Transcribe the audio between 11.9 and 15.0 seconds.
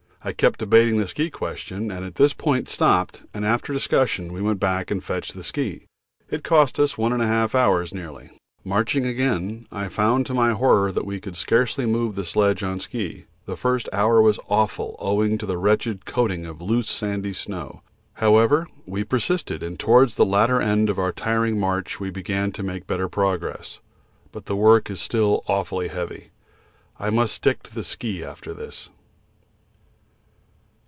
the sledge on ski; the first hour was awful